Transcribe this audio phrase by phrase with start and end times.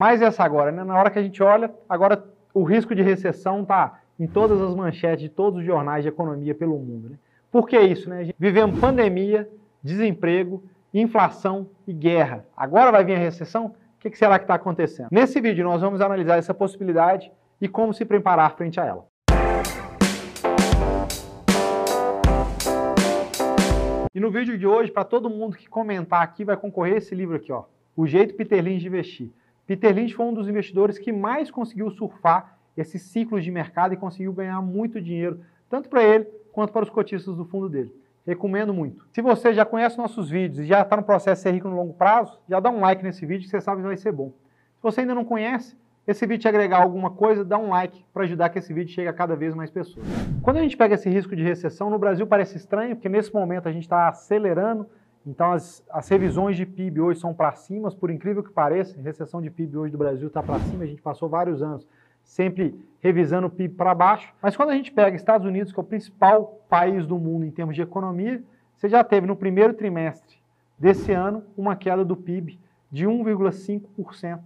[0.00, 0.84] Mais essa agora, né?
[0.84, 4.72] Na hora que a gente olha, agora o risco de recessão está em todas as
[4.72, 7.08] manchetes de todos os jornais de economia pelo mundo.
[7.10, 7.16] Né?
[7.50, 8.08] Por que isso?
[8.08, 8.30] Né?
[8.38, 9.50] Vivemos pandemia,
[9.82, 10.62] desemprego,
[10.94, 12.46] inflação e guerra.
[12.56, 13.74] Agora vai vir a recessão?
[13.96, 15.08] O que será que está acontecendo?
[15.10, 19.04] Nesse vídeo nós vamos analisar essa possibilidade e como se preparar frente a ela.
[24.14, 27.34] E no vídeo de hoje, para todo mundo que comentar aqui, vai concorrer esse livro
[27.34, 27.64] aqui, ó,
[27.96, 29.30] O Jeito Peter Lynch de Investir.
[29.68, 33.98] Peter Lynch foi um dos investidores que mais conseguiu surfar esses ciclos de mercado e
[33.98, 37.94] conseguiu ganhar muito dinheiro, tanto para ele quanto para os cotistas do fundo dele.
[38.26, 39.06] Recomendo muito.
[39.12, 41.76] Se você já conhece nossos vídeos e já está no processo de ser rico no
[41.76, 44.30] longo prazo, já dá um like nesse vídeo que você sabe que vai ser bom.
[44.76, 45.76] Se você ainda não conhece,
[46.06, 49.08] esse vídeo te agregar alguma coisa, dá um like para ajudar que esse vídeo chegue
[49.08, 50.06] a cada vez mais pessoas.
[50.42, 53.68] Quando a gente pega esse risco de recessão, no Brasil parece estranho, porque nesse momento
[53.68, 54.86] a gente está acelerando
[55.28, 59.02] então, as, as revisões de PIB hoje são para cima, por incrível que pareça, a
[59.02, 61.86] recessão de PIB hoje do Brasil está para cima, a gente passou vários anos
[62.24, 64.32] sempre revisando o PIB para baixo.
[64.40, 67.50] Mas quando a gente pega Estados Unidos, que é o principal país do mundo em
[67.50, 68.42] termos de economia,
[68.74, 70.36] você já teve no primeiro trimestre
[70.78, 72.58] desse ano uma queda do PIB
[72.90, 74.40] de 1,5%.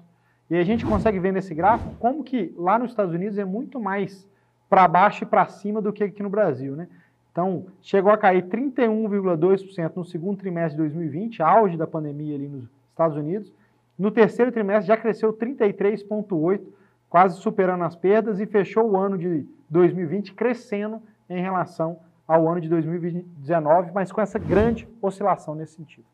[0.50, 3.80] E a gente consegue ver nesse gráfico como que lá nos Estados Unidos é muito
[3.80, 4.28] mais
[4.68, 6.88] para baixo e para cima do que aqui no Brasil, né?
[7.32, 12.68] Então, chegou a cair 31,2% no segundo trimestre de 2020, auge da pandemia ali nos
[12.90, 13.50] Estados Unidos.
[13.98, 16.60] No terceiro trimestre já cresceu 33,8%,
[17.08, 22.60] quase superando as perdas e fechou o ano de 2020 crescendo em relação ao ano
[22.60, 26.04] de 2019, mas com essa grande oscilação nesse sentido.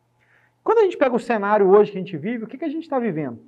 [0.63, 2.69] Quando a gente pega o cenário hoje que a gente vive, o que, que a
[2.69, 3.41] gente está vivendo?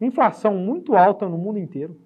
[0.00, 1.96] Inflação muito alta no mundo inteiro.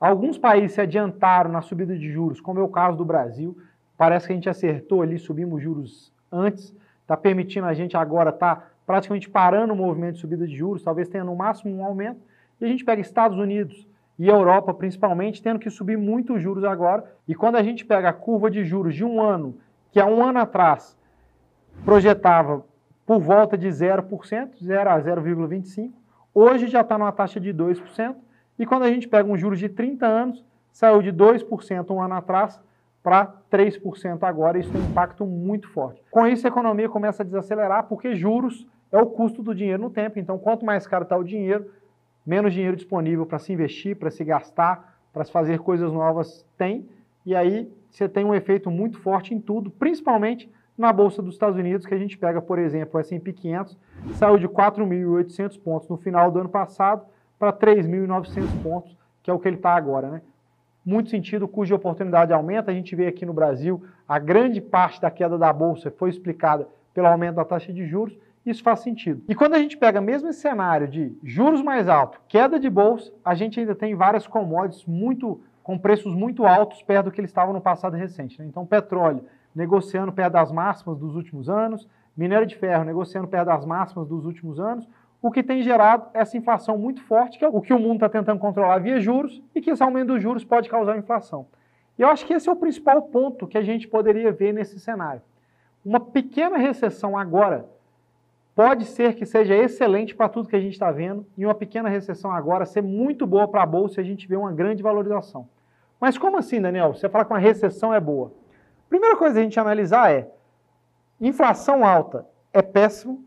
[0.00, 3.56] Alguns países se adiantaram na subida de juros, como é o caso do Brasil.
[4.02, 8.56] Parece que a gente acertou ali, subimos juros antes, está permitindo a gente agora estar
[8.56, 12.20] tá praticamente parando o movimento de subida de juros, talvez tenha no máximo um aumento.
[12.60, 13.86] E a gente pega Estados Unidos
[14.18, 17.04] e Europa, principalmente, tendo que subir muito os juros agora.
[17.28, 19.54] E quando a gente pega a curva de juros de um ano,
[19.92, 20.98] que há um ano atrás
[21.84, 22.64] projetava
[23.06, 25.92] por volta de 0%, 0 a 0,25%,
[26.34, 28.16] hoje já está numa taxa de 2%.
[28.58, 32.14] E quando a gente pega um juros de 30 anos, saiu de 2% um ano
[32.14, 32.60] atrás
[33.02, 36.02] para 3% agora, isso tem um impacto muito forte.
[36.10, 39.90] Com isso, a economia começa a desacelerar, porque juros é o custo do dinheiro no
[39.90, 40.18] tempo.
[40.18, 41.68] Então, quanto mais caro está o dinheiro,
[42.24, 46.88] menos dinheiro disponível para se investir, para se gastar, para se fazer coisas novas tem.
[47.26, 51.58] E aí você tem um efeito muito forte em tudo, principalmente na Bolsa dos Estados
[51.58, 53.78] Unidos, que a gente pega, por exemplo, o S&P 500,
[54.14, 57.04] saiu de 4.800 pontos no final do ano passado
[57.38, 60.22] para 3.900 pontos, que é o que ele está agora, né?
[60.84, 62.70] Muito sentido, cuja oportunidade aumenta.
[62.70, 66.68] A gente vê aqui no Brasil, a grande parte da queda da Bolsa foi explicada
[66.92, 69.22] pelo aumento da taxa de juros, isso faz sentido.
[69.28, 73.12] E quando a gente pega mesmo esse cenário de juros mais altos, queda de bolsa,
[73.24, 77.30] a gente ainda tem várias commodities muito, com preços muito altos perto do que eles
[77.30, 78.38] estavam no passado recente.
[78.40, 78.46] Né?
[78.46, 83.64] Então, petróleo negociando perto das máximas dos últimos anos, minério de ferro negociando perto das
[83.64, 84.88] máximas dos últimos anos,
[85.22, 88.08] o que tem gerado essa inflação muito forte, que é o que o mundo está
[88.08, 91.46] tentando controlar via juros, e que esse aumento dos juros pode causar inflação.
[91.96, 94.80] E eu acho que esse é o principal ponto que a gente poderia ver nesse
[94.80, 95.22] cenário.
[95.84, 97.66] Uma pequena recessão agora
[98.54, 101.88] pode ser que seja excelente para tudo que a gente está vendo, e uma pequena
[101.88, 105.48] recessão agora ser muito boa para a Bolsa e a gente vê uma grande valorização.
[106.00, 106.94] Mas como assim, Daniel?
[106.94, 108.32] Você fala que uma recessão é boa.
[108.88, 110.28] Primeira coisa a gente analisar é,
[111.20, 113.24] inflação alta é péssimo,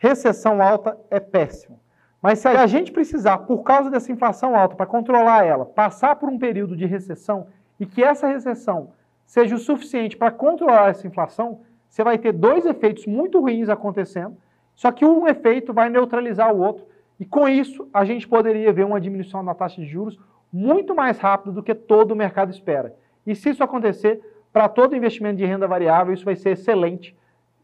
[0.00, 1.78] recessão alta é péssimo.
[2.22, 6.28] Mas se a gente precisar, por causa dessa inflação alta, para controlar ela, passar por
[6.28, 7.46] um período de recessão
[7.78, 8.92] e que essa recessão
[9.26, 14.36] seja o suficiente para controlar essa inflação, você vai ter dois efeitos muito ruins acontecendo,
[14.74, 16.86] só que um efeito vai neutralizar o outro,
[17.18, 20.18] e com isso a gente poderia ver uma diminuição na taxa de juros
[20.50, 22.94] muito mais rápido do que todo o mercado espera.
[23.26, 27.14] E se isso acontecer, para todo investimento de renda variável, isso vai ser excelente,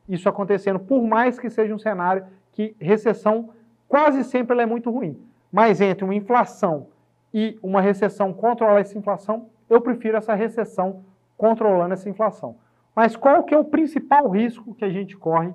[0.09, 3.51] isso acontecendo, por mais que seja um cenário que recessão
[3.89, 5.19] quase sempre é muito ruim.
[5.51, 6.89] Mas entre uma inflação
[7.33, 11.05] e uma recessão controlar essa inflação, eu prefiro essa recessão
[11.37, 12.57] controlando essa inflação.
[12.95, 15.53] Mas qual que é o principal risco que a gente corre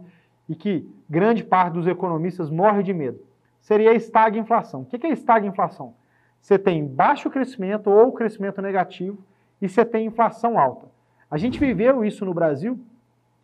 [0.47, 3.19] e que grande parte dos economistas morre de medo?
[3.59, 4.81] Seria a estagflação.
[4.81, 5.93] O que é estagflação?
[6.39, 9.23] Você tem baixo crescimento ou crescimento negativo
[9.61, 10.87] e você tem inflação alta.
[11.29, 12.79] A gente viveu isso no Brasil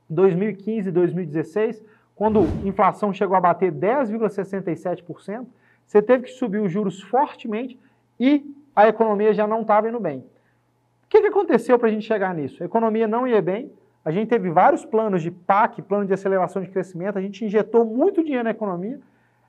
[0.10, 1.84] 2015 e 2016,
[2.16, 5.46] quando a inflação chegou a bater 10,67%,
[5.86, 7.80] você teve que subir os juros fortemente
[8.20, 8.46] e
[8.76, 10.20] a economia já não estava indo bem.
[10.20, 12.62] O que, que aconteceu para a gente chegar nisso?
[12.62, 13.72] A economia não ia bem,
[14.04, 17.86] a gente teve vários planos de PAC, plano de aceleração de crescimento, a gente injetou
[17.86, 19.00] muito dinheiro na economia,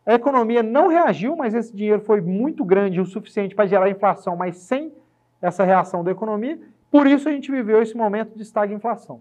[0.06, 4.34] A economia não reagiu, mas esse dinheiro foi muito grande o suficiente para gerar inflação,
[4.37, 4.90] mas sem
[5.40, 6.58] essa reação da economia.
[6.90, 9.20] Por isso a gente viveu esse momento de estagflação.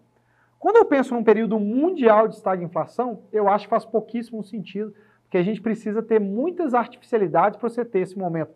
[0.60, 4.94] Quando eu penso num período mundial de estagflação, eu acho que faz pouquíssimo sentido,
[5.24, 8.52] porque a gente precisa ter muitas artificialidades para você ter esse momento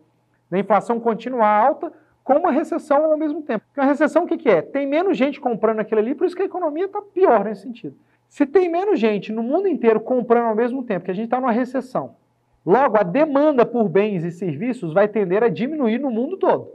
[0.50, 1.94] da inflação continuar alta
[2.24, 3.66] com uma recessão ao mesmo tempo.
[3.68, 4.62] Porque a recessão o que, que é?
[4.62, 7.96] Tem menos gente comprando aquilo ali, por isso que a economia está pior nesse sentido.
[8.28, 11.40] Se tem menos gente no mundo inteiro comprando ao mesmo tempo, que a gente está
[11.40, 12.16] numa recessão,
[12.66, 16.70] logo a demanda por bens e serviços vai tender a diminuir no mundo todo.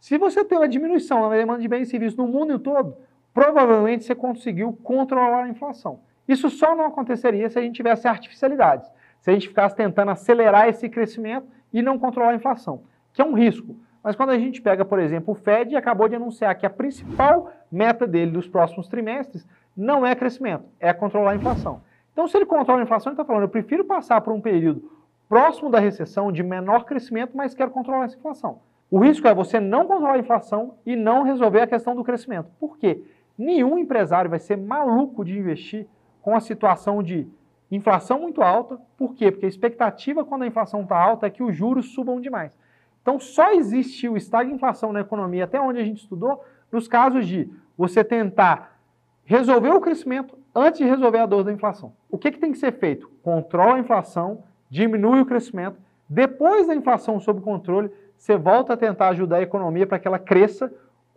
[0.00, 2.96] Se você tem uma diminuição na demanda de bens e serviços no mundo todo,
[3.36, 6.00] provavelmente você conseguiu controlar a inflação.
[6.26, 8.90] Isso só não aconteceria se a gente tivesse artificialidades,
[9.20, 13.24] se a gente ficasse tentando acelerar esse crescimento e não controlar a inflação, que é
[13.26, 13.76] um risco.
[14.02, 17.52] Mas quando a gente pega, por exemplo, o Fed acabou de anunciar que a principal
[17.70, 19.46] meta dele dos próximos trimestres
[19.76, 21.82] não é crescimento, é controlar a inflação.
[22.14, 24.90] Então, se ele controla a inflação, ele está falando, eu prefiro passar por um período
[25.28, 28.60] próximo da recessão, de menor crescimento, mas quero controlar essa inflação.
[28.90, 32.48] O risco é você não controlar a inflação e não resolver a questão do crescimento.
[32.58, 33.02] Por quê?
[33.38, 35.86] Nenhum empresário vai ser maluco de investir
[36.22, 37.26] com a situação de
[37.70, 38.80] inflação muito alta.
[38.96, 39.30] Por quê?
[39.30, 42.56] Porque a expectativa quando a inflação está alta é que os juros subam demais.
[43.02, 46.42] Então só existe o inflação na economia, até onde a gente estudou,
[46.72, 48.80] nos casos de você tentar
[49.24, 51.92] resolver o crescimento antes de resolver a dor da inflação.
[52.10, 53.10] O que, que tem que ser feito?
[53.22, 55.78] Controla a inflação, diminui o crescimento,
[56.08, 60.18] depois da inflação sob controle, você volta a tentar ajudar a economia para que ela
[60.18, 60.72] cresça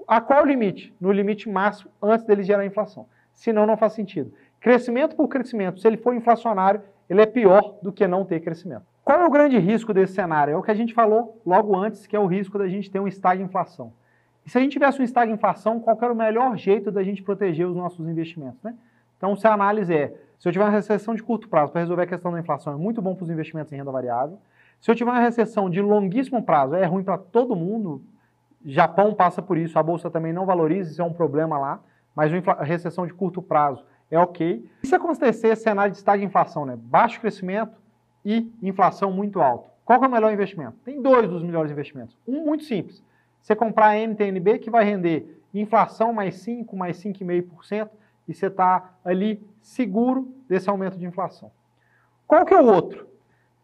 [0.09, 0.91] a qual limite?
[0.99, 3.05] No limite máximo antes dele gerar inflação.
[3.31, 4.33] Senão não faz sentido.
[4.59, 8.83] Crescimento por crescimento, se ele for inflacionário, ele é pior do que não ter crescimento.
[9.03, 10.53] Qual é o grande risco desse cenário?
[10.53, 12.99] É o que a gente falou logo antes, que é o risco da gente ter
[12.99, 13.93] um estagflação.
[14.45, 17.67] E se a gente tivesse um estagflação, qual era o melhor jeito da gente proteger
[17.67, 18.61] os nossos investimentos?
[18.63, 18.73] Né?
[19.17, 22.03] Então, se a análise é, se eu tiver uma recessão de curto prazo para resolver
[22.03, 24.39] a questão da inflação, é muito bom para os investimentos em renda variável.
[24.79, 28.01] Se eu tiver uma recessão de longuíssimo prazo, é ruim para todo mundo,
[28.65, 31.79] Japão passa por isso, a bolsa também não valoriza, isso é um problema lá,
[32.15, 34.69] mas a recessão de curto prazo é ok.
[34.83, 36.75] E se acontecer cenário de estagflação, né?
[36.77, 37.77] baixo crescimento
[38.25, 40.77] e inflação muito alta, qual é o melhor investimento?
[40.83, 42.17] Tem dois dos melhores investimentos.
[42.27, 43.03] Um muito simples,
[43.41, 47.89] você comprar a NTNB que vai render inflação mais 5, mais 5,5%
[48.27, 51.51] e você está ali seguro desse aumento de inflação.
[52.27, 53.07] Qual que é o outro?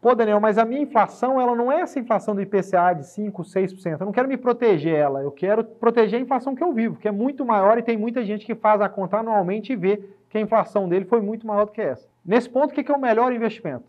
[0.06, 3.42] Pô, Daniel, mas a minha inflação, ela não é essa inflação do IPCA de 5,
[3.42, 3.98] 6%.
[3.98, 7.08] Eu não quero me proteger ela, eu quero proteger a inflação que eu vivo, que
[7.08, 10.00] é muito maior e tem muita gente que faz a conta anualmente e vê
[10.30, 12.08] que a inflação dele foi muito maior do que essa.
[12.24, 13.82] Nesse ponto, o que é o melhor investimento?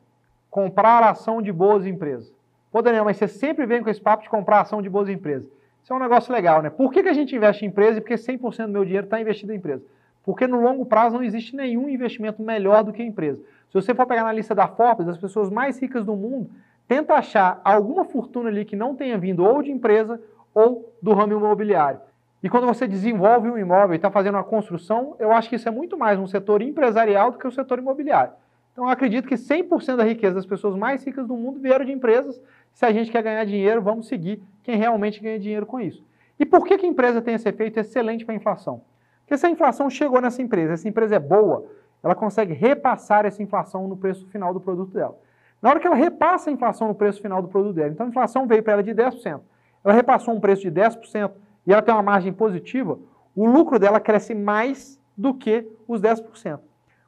[0.50, 2.34] Comprar ação de boas empresas.
[2.72, 5.48] Pô, Daniel, mas você sempre vem com esse papo de comprar ação de boas empresas.
[5.84, 6.72] Isso é um negócio legal, né?
[6.72, 9.54] Por que, a gente investe em empresa e porque 100% do meu dinheiro está investido
[9.54, 9.84] em empresa?
[10.24, 13.40] Porque no longo prazo não existe nenhum investimento melhor do que a empresa.
[13.70, 16.50] Se você for pegar na lista da Forbes, as pessoas mais ricas do mundo,
[16.88, 20.22] tenta achar alguma fortuna ali que não tenha vindo ou de empresa
[20.54, 22.00] ou do ramo imobiliário.
[22.42, 25.68] E quando você desenvolve um imóvel e está fazendo uma construção, eu acho que isso
[25.68, 28.34] é muito mais um setor empresarial do que o setor imobiliário.
[28.72, 31.92] Então eu acredito que 100% da riqueza das pessoas mais ricas do mundo vieram de
[31.92, 32.40] empresas.
[32.72, 36.06] Se a gente quer ganhar dinheiro, vamos seguir quem realmente ganha dinheiro com isso.
[36.40, 38.82] E por que, que a empresa tem esse efeito excelente para a inflação?
[39.22, 41.66] Porque se a inflação chegou nessa empresa, essa empresa é boa,
[42.08, 45.18] ela consegue repassar essa inflação no preço final do produto dela.
[45.62, 48.10] Na hora que ela repassa a inflação no preço final do produto dela, então a
[48.10, 49.42] inflação veio para ela de 10%,
[49.84, 51.32] ela repassou um preço de 10%
[51.66, 52.98] e ela tem uma margem positiva,
[53.36, 56.60] o lucro dela cresce mais do que os 10%.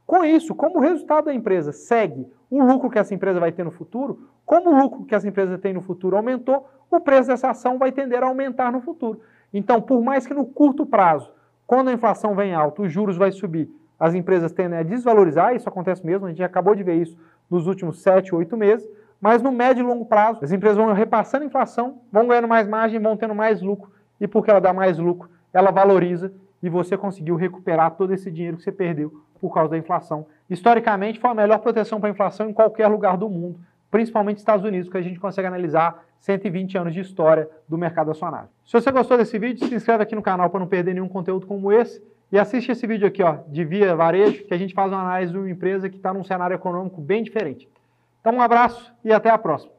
[0.06, 3.64] Com isso, como o resultado da empresa segue o lucro que essa empresa vai ter
[3.64, 7.52] no futuro, como o lucro que essa empresa tem no futuro aumentou, o preço dessa
[7.52, 9.22] ação vai tender a aumentar no futuro.
[9.54, 11.32] Então, por mais que no curto prazo
[11.70, 15.68] quando a inflação vem alta, os juros vai subir, as empresas tendem a desvalorizar, isso
[15.68, 17.18] acontece mesmo, a gente acabou de ver isso
[17.50, 18.88] nos últimos 7, 8 meses,
[19.20, 22.68] mas no médio e longo prazo, as empresas vão repassando a inflação, vão ganhando mais
[22.68, 26.32] margem, vão tendo mais lucro, e porque ela dá mais lucro, ela valoriza
[26.64, 30.28] e você conseguiu recuperar todo esse dinheiro que você perdeu por causa da inflação.
[30.50, 33.60] Historicamente, foi a melhor proteção para a inflação em qualquer lugar do mundo
[33.92, 38.50] principalmente Estados Unidos, que a gente consegue analisar 120 anos de história do mercado acionário.
[38.66, 41.48] Se você gostou desse vídeo, se inscreve aqui no canal para não perder nenhum conteúdo
[41.48, 42.02] como esse
[42.32, 45.32] e assiste esse vídeo aqui, ó, de Via Varejo, que a gente faz uma análise
[45.32, 47.68] de uma empresa que está num cenário econômico bem diferente.
[48.22, 49.79] Então, um abraço e até a próxima.